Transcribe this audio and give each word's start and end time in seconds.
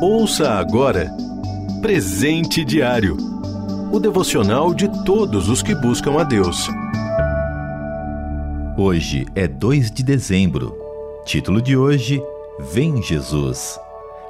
Ouça 0.00 0.50
agora 0.50 1.10
Presente 1.80 2.64
Diário 2.64 3.16
o 3.92 4.00
devocional 4.00 4.74
de 4.74 4.88
todos 5.04 5.48
os 5.48 5.62
que 5.62 5.74
buscam 5.74 6.20
a 6.20 6.24
Deus. 6.24 6.68
Hoje 8.76 9.24
é 9.34 9.46
2 9.46 9.90
de 9.90 10.02
dezembro. 10.02 10.76
Título 11.24 11.62
de 11.62 11.76
hoje: 11.76 12.22
Vem 12.58 13.00
Jesus. 13.02 13.78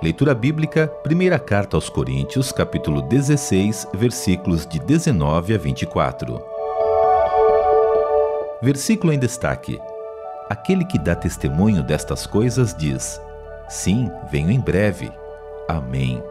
Leitura 0.03 0.35
bíblica, 0.35 0.87
primeira 1.03 1.39
carta 1.39 1.77
aos 1.77 1.89
Coríntios, 1.89 2.53
capítulo 2.53 3.03
16, 3.03 3.89
versículos 3.95 4.67
de 4.67 4.79
19 4.79 5.55
a 5.55 5.59
24. 5.59 6.41
Versículo 8.63 9.13
em 9.13 9.19
destaque. 9.19 9.81
Aquele 10.49 10.85
que 10.85 10.99
dá 10.99 11.17
testemunho 11.17 11.83
destas 11.83 12.27
coisas 12.27 12.75
diz: 12.75 13.21
Sim, 13.69 14.11
venho 14.31 14.51
em 14.51 14.61
breve. 14.61 15.11
Amém. 15.69 16.23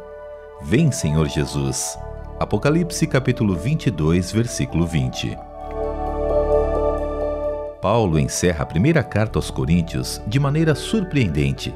Vem, 0.62 0.92
Senhor 0.92 1.28
Jesus. 1.28 2.00
Apocalipse 2.40 3.06
capítulo 3.06 3.54
22, 3.54 4.32
versículo 4.32 4.88
20. 4.88 5.38
Paulo 7.82 8.18
encerra 8.18 8.64
a 8.64 8.66
primeira 8.66 9.04
carta 9.04 9.38
aos 9.38 9.52
Coríntios 9.52 10.22
de 10.26 10.40
maneira 10.40 10.74
surpreendente. 10.74 11.76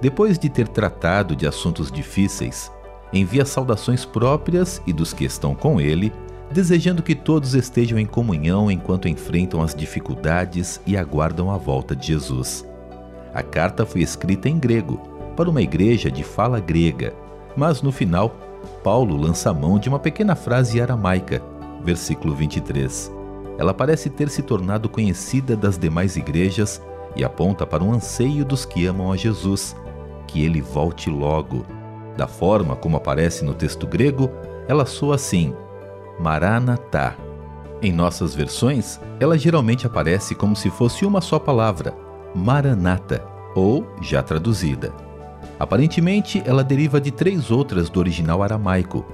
Depois 0.00 0.38
de 0.38 0.48
ter 0.48 0.68
tratado 0.68 1.36
de 1.36 1.46
assuntos 1.46 1.92
difíceis, 1.92 2.72
envia 3.12 3.44
saudações 3.44 4.06
próprias 4.06 4.80
e 4.86 4.92
dos 4.92 5.12
que 5.12 5.24
estão 5.24 5.54
com 5.54 5.78
ele, 5.78 6.12
desejando 6.50 7.02
que 7.02 7.14
todos 7.14 7.54
estejam 7.54 7.98
em 7.98 8.06
comunhão 8.06 8.70
enquanto 8.70 9.06
enfrentam 9.06 9.62
as 9.62 9.74
dificuldades 9.74 10.80
e 10.86 10.96
aguardam 10.96 11.50
a 11.50 11.58
volta 11.58 11.94
de 11.94 12.06
Jesus. 12.06 12.66
A 13.34 13.42
carta 13.42 13.84
foi 13.84 14.00
escrita 14.00 14.48
em 14.48 14.58
grego, 14.58 15.15
para 15.36 15.50
uma 15.50 15.60
igreja 15.62 16.10
de 16.10 16.24
fala 16.24 16.58
grega, 16.58 17.14
mas 17.56 17.82
no 17.82 17.92
final, 17.92 18.34
Paulo 18.82 19.16
lança 19.16 19.50
a 19.50 19.54
mão 19.54 19.78
de 19.78 19.88
uma 19.88 19.98
pequena 19.98 20.34
frase 20.34 20.80
aramaica, 20.80 21.42
versículo 21.84 22.34
23. 22.34 23.12
Ela 23.58 23.72
parece 23.72 24.10
ter 24.10 24.28
se 24.28 24.42
tornado 24.42 24.88
conhecida 24.88 25.56
das 25.56 25.78
demais 25.78 26.16
igrejas 26.16 26.82
e 27.14 27.24
aponta 27.24 27.66
para 27.66 27.84
um 27.84 27.92
anseio 27.92 28.44
dos 28.44 28.64
que 28.64 28.86
amam 28.86 29.12
a 29.12 29.16
Jesus, 29.16 29.76
que 30.26 30.44
ele 30.44 30.60
volte 30.60 31.08
logo. 31.08 31.64
Da 32.16 32.26
forma 32.26 32.74
como 32.74 32.96
aparece 32.96 33.44
no 33.44 33.54
texto 33.54 33.86
grego, 33.86 34.30
ela 34.68 34.84
soa 34.84 35.14
assim: 35.14 35.54
Maranatá. 36.18 37.14
Em 37.82 37.92
nossas 37.92 38.34
versões, 38.34 38.98
ela 39.20 39.36
geralmente 39.36 39.86
aparece 39.86 40.34
como 40.34 40.56
se 40.56 40.70
fosse 40.70 41.04
uma 41.04 41.20
só 41.20 41.38
palavra, 41.38 41.94
Maranata, 42.34 43.22
ou 43.54 43.86
já 44.00 44.22
traduzida. 44.22 45.05
Aparentemente, 45.58 46.42
ela 46.44 46.62
deriva 46.62 47.00
de 47.00 47.10
três 47.10 47.50
outras 47.50 47.88
do 47.88 47.98
original 47.98 48.42
aramaico. 48.42 49.04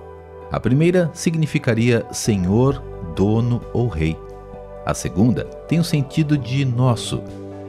A 0.50 0.58
primeira 0.58 1.10
significaria 1.14 2.04
senhor, 2.12 2.82
dono 3.14 3.60
ou 3.72 3.88
rei. 3.88 4.18
A 4.84 4.92
segunda 4.92 5.44
tem 5.68 5.78
o 5.78 5.84
sentido 5.84 6.36
de 6.36 6.64
nosso. 6.64 7.22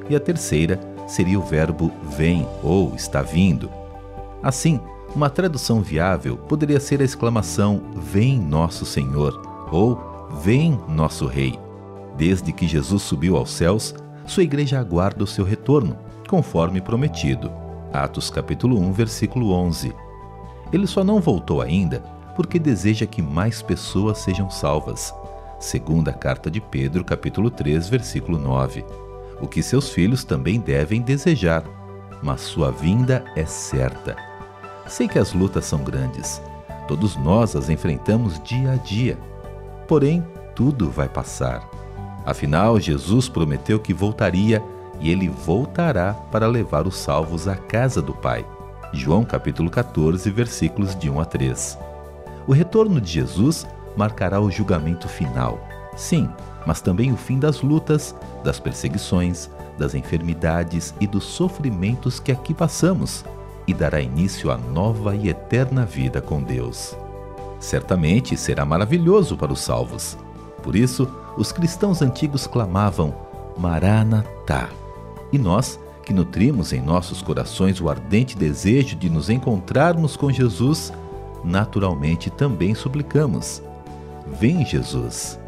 E 0.10 0.16
a 0.16 0.20
terceira 0.20 0.80
seria 1.08 1.40
o 1.40 1.44
verbo 1.44 1.92
vem 2.18 2.48
ou 2.64 2.94
está 2.96 3.22
vindo. 3.22 3.70
Assim, 4.42 4.80
uma 5.16 5.30
tradução 5.30 5.82
viável 5.82 6.36
poderia 6.36 6.80
ser 6.80 7.00
a 7.02 7.06
exclamação 7.06 7.82
Vem 7.96 8.40
nosso 8.40 8.86
Senhor 8.86 9.40
ou 9.72 10.30
Vem 10.44 10.80
nosso 10.90 11.28
Rei. 11.28 11.60
Desde 12.18 12.52
que 12.52 12.68
Jesus 12.68 13.04
subiu 13.04 13.38
aos 13.38 13.52
céus, 13.52 13.94
sua 14.26 14.44
igreja 14.44 14.80
aguarda 14.80 15.24
o 15.24 15.28
seu 15.28 15.46
retorno, 15.46 15.96
conforme 16.28 16.82
prometido. 16.82 17.63
Atos 17.94 18.32
capítulo 18.32 18.80
1, 18.80 18.92
versículo 18.92 19.52
11. 19.52 19.96
Ele 20.72 20.88
só 20.88 21.04
não 21.04 21.22
voltou 21.22 21.62
ainda 21.62 22.00
porque 22.36 22.58
deseja 22.58 23.06
que 23.06 23.22
mais 23.22 23.62
pessoas 23.62 24.18
sejam 24.18 24.50
salvas. 24.50 25.14
Segunda 25.60 26.12
carta 26.12 26.50
de 26.50 26.60
Pedro, 26.60 27.06
capítulo 27.06 27.52
3, 27.52 27.88
versículo 27.88 28.40
9. 28.40 28.84
O 29.40 29.48
que 29.48 29.62
seus 29.62 29.90
filhos 29.90 30.24
também 30.24 30.60
devem 30.60 31.02
desejar, 31.02 31.64
mas 32.24 32.42
sua 32.42 32.72
vinda 32.72 33.24
é 33.36 33.46
certa. 33.46 34.16
Sei 34.88 35.08
que 35.08 35.20
as 35.20 35.32
lutas 35.32 35.66
são 35.66 35.84
grandes. 35.84 36.42
Todos 36.88 37.16
nós 37.16 37.56
as 37.56 37.70
enfrentamos 37.70 38.42
dia 38.44 38.72
a 38.72 38.76
dia. 38.76 39.18
Porém, 39.88 40.26
tudo 40.56 40.90
vai 40.90 41.08
passar. 41.08 41.70
Afinal, 42.26 42.80
Jesus 42.80 43.30
prometeu 43.30 43.80
que 43.80 43.94
voltaria 43.94 44.64
e 45.04 45.12
ele 45.12 45.28
voltará 45.28 46.14
para 46.32 46.48
levar 46.48 46.88
os 46.88 46.96
salvos 46.96 47.46
à 47.46 47.58
casa 47.58 48.02
do 48.02 48.14
Pai. 48.14 48.46
João 48.94 49.26
capítulo 49.26 49.70
14, 49.70 50.32
versículos 50.32 50.96
de 50.96 51.10
1 51.10 51.20
a 51.20 51.26
3. 51.26 51.78
O 52.48 52.54
retorno 52.54 53.02
de 53.02 53.12
Jesus 53.12 53.68
marcará 53.98 54.40
o 54.40 54.50
julgamento 54.50 55.10
final. 55.10 55.60
Sim, 55.98 56.30
mas 56.66 56.80
também 56.80 57.12
o 57.12 57.18
fim 57.18 57.38
das 57.38 57.62
lutas, 57.62 58.16
das 58.46 58.62
perseguições, 58.62 59.50
das 59.78 59.94
enfermidades 59.94 60.94
e 61.02 61.06
dos 61.06 61.26
sofrimentos 61.26 62.18
que 62.20 62.32
aqui 62.32 62.54
passamos, 62.54 63.26
e 63.68 63.74
dará 63.74 64.00
início 64.00 64.52
à 64.52 64.58
nova 64.58 65.16
e 65.16 65.28
eterna 65.28 65.86
vida 65.86 66.22
com 66.22 66.42
Deus. 66.42 66.96
Certamente 67.60 68.38
será 68.38 68.66
maravilhoso 68.66 69.36
para 69.36 69.52
os 69.52 69.60
salvos. 69.60 70.18
Por 70.62 70.78
isso, 70.78 71.10
os 71.38 71.52
cristãos 71.52 72.02
antigos 72.02 72.48
clamavam: 72.48 73.14
Maranatá. 73.58 74.70
E 75.34 75.40
nós, 75.40 75.80
que 76.06 76.14
nutrimos 76.14 76.72
em 76.72 76.80
nossos 76.80 77.24
corações 77.24 77.82
o 77.82 77.90
ardente 77.90 78.38
desejo 78.38 78.96
de 78.96 79.10
nos 79.10 79.32
encontrarmos 79.32 80.16
com 80.16 80.32
Jesus, 80.32 80.94
naturalmente 81.44 82.30
também 82.30 82.76
suplicamos: 82.76 83.60
Vem, 84.40 84.64
Jesus. 84.64 85.40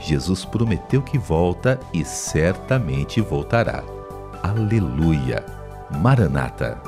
Jesus 0.00 0.44
prometeu 0.44 1.02
que 1.02 1.18
volta 1.18 1.78
e 1.94 2.04
certamente 2.04 3.20
voltará. 3.20 3.84
Aleluia. 4.42 5.44
Maranata. 6.02 6.78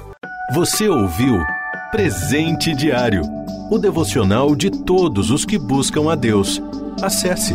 Você 0.53 0.89
ouviu 0.89 1.39
Presente 1.93 2.75
Diário 2.75 3.23
o 3.71 3.79
devocional 3.79 4.57
de 4.57 4.71
todos 4.71 5.31
os 5.31 5.45
que 5.45 5.57
buscam 5.57 6.11
a 6.11 6.17
Deus. 6.17 6.61
Acesse 7.01 7.55